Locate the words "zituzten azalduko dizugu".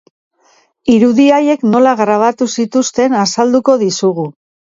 2.61-4.29